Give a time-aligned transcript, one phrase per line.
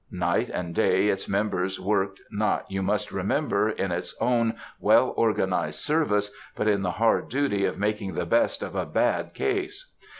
[0.09, 5.79] Night and day its members worked, not, you must remember, in its own well organized
[5.81, 9.91] service, but in the hard duty of making the best of a bad case.